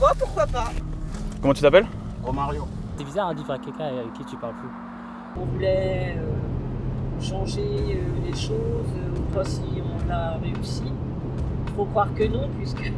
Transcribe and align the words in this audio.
Ouais, 0.00 0.10
pourquoi 0.18 0.46
pas 0.46 0.72
Comment 1.40 1.54
tu 1.54 1.62
t'appelles 1.62 1.86
Romario. 2.22 2.66
C'est 2.96 3.04
bizarre 3.04 3.28
hein, 3.28 3.32
de 3.32 3.38
vivre 3.38 3.50
avec 3.50 3.64
quelqu'un 3.64 3.84
avec 3.84 4.12
qui 4.14 4.24
tu 4.24 4.36
parles 4.36 4.54
plus. 4.54 5.40
On 5.40 5.44
voulait 5.46 6.16
euh, 6.16 7.20
changer 7.20 7.62
euh, 7.62 8.26
les 8.26 8.32
choses, 8.36 8.52
euh, 8.96 9.18
on 9.18 9.34
pas 9.34 9.44
si 9.44 9.60
on 9.62 10.10
a 10.10 10.36
réussi. 10.38 10.84
Faut 11.76 11.84
croire 11.86 12.08
que 12.14 12.24
non, 12.24 12.48
puisque 12.56 12.92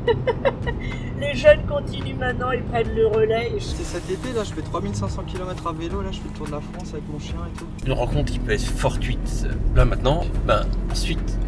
les 1.18 1.34
jeunes 1.34 1.64
continuent 1.66 2.16
maintenant, 2.16 2.50
ils 2.50 2.62
prennent 2.62 2.94
le 2.94 3.06
relais. 3.06 3.52
Et 3.56 3.60
C'est 3.60 3.84
cet 3.84 4.10
été, 4.10 4.32
là, 4.34 4.44
je 4.44 4.52
fais 4.52 4.62
3500 4.62 5.22
km 5.26 5.66
à 5.66 5.72
vélo, 5.72 6.02
là, 6.02 6.08
je 6.12 6.18
fais 6.18 6.28
le 6.28 6.34
tour 6.34 6.46
de 6.46 6.52
la 6.52 6.60
France 6.60 6.92
avec 6.92 7.08
mon 7.10 7.18
chien 7.18 7.36
et 7.52 7.58
tout. 7.58 7.66
Une 7.86 7.92
rencontre 7.92 8.32
qui 8.32 8.38
peut 8.38 8.52
être 8.52 8.60
fortuite 8.64 9.46
là 9.74 9.84
maintenant, 9.86 10.24
ben 10.46 10.66
ensuite, 10.90 11.38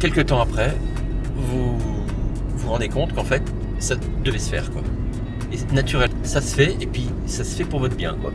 quelques 0.00 0.26
temps 0.26 0.40
après, 0.40 0.76
vous 1.34 1.78
vous 1.78 2.68
rendez 2.68 2.90
compte 2.90 3.14
qu'en 3.14 3.24
fait, 3.24 3.42
ça 3.80 3.96
devait 4.24 4.38
se 4.38 4.50
faire 4.50 4.70
quoi. 4.70 4.82
Et 5.52 5.56
c'est 5.56 5.72
naturel, 5.72 6.10
ça 6.22 6.40
se 6.40 6.54
fait 6.54 6.76
et 6.80 6.86
puis 6.86 7.10
ça 7.26 7.42
se 7.42 7.56
fait 7.56 7.64
pour 7.64 7.80
votre 7.80 7.96
bien 7.96 8.14
quoi. 8.20 8.30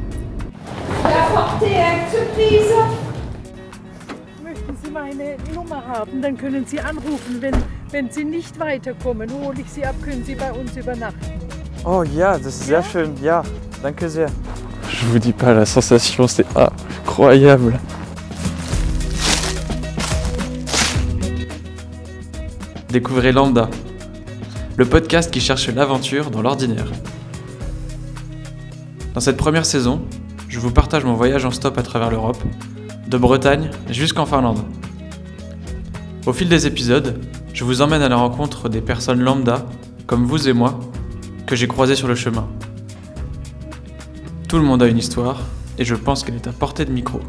Möchten 4.43 4.75
Sie 4.83 4.91
meine 4.91 5.37
Nummer 5.53 5.81
haben, 5.87 6.21
dann 6.21 6.35
können 6.37 6.65
Sie 6.65 6.79
anrufen. 6.79 7.41
Wenn, 7.41 7.55
wenn 7.91 8.11
Sie 8.11 8.25
nicht 8.25 8.59
weiterkommen, 8.59 9.29
hole 9.31 9.61
ich 9.61 9.69
Sie 9.69 9.85
ab, 9.85 9.95
können 10.03 10.23
Sie 10.25 10.35
bei 10.35 10.51
uns 10.51 10.75
übernachten. 10.75 11.31
Oh 11.85 12.03
ja, 12.03 12.37
das 12.37 12.47
ist 12.47 12.65
sehr 12.65 12.83
schön. 12.83 13.13
Ja, 13.21 13.43
danke 13.81 14.09
sehr. 14.09 14.29
Je 14.89 15.05
vous 15.07 15.19
dis 15.19 15.33
pas, 15.33 15.53
la 15.53 15.65
sensation, 15.65 16.27
c'est 16.27 16.45
incroyable. 16.55 17.79
Découvrez 22.89 23.31
Lambda, 23.31 23.69
le 24.77 24.85
podcast 24.85 25.31
qui 25.31 25.39
cherche 25.39 25.69
l'aventure 25.69 26.31
dans 26.31 26.41
l'ordinaire. 26.41 26.91
Dans 29.13 29.21
cette 29.21 29.37
première 29.37 29.65
saison, 29.65 30.01
je 30.49 30.59
vous 30.59 30.71
partage 30.71 31.05
mon 31.05 31.13
voyage 31.13 31.45
en 31.45 31.51
stop 31.51 31.77
à 31.77 31.83
travers 31.83 32.11
l'Europe, 32.11 32.43
de 33.07 33.17
Bretagne 33.17 33.69
jusqu'en 33.89 34.25
Finlande. 34.25 34.59
Au 36.25 36.33
fil 36.33 36.49
des 36.49 36.67
épisodes, 36.67 37.21
je 37.53 37.63
vous 37.63 37.81
emmène 37.81 38.01
à 38.01 38.09
la 38.09 38.17
rencontre 38.17 38.67
des 38.67 38.81
personnes 38.81 39.21
lambda, 39.21 39.65
comme 40.07 40.25
vous 40.25 40.49
et 40.49 40.53
moi, 40.53 40.77
que 41.45 41.55
j'ai 41.55 41.69
croisées 41.69 41.95
sur 41.95 42.09
le 42.09 42.15
chemin. 42.15 42.45
Tout 44.49 44.57
le 44.57 44.63
monde 44.63 44.83
a 44.83 44.87
une 44.87 44.97
histoire, 44.97 45.39
et 45.77 45.85
je 45.85 45.95
pense 45.95 46.23
qu'elle 46.23 46.35
est 46.35 46.47
à 46.47 46.51
portée 46.51 46.83
de 46.83 46.91
micro. 46.91 47.21